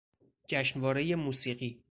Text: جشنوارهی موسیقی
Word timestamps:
جشنوارهی 0.47 1.15
موسیقی 1.15 1.79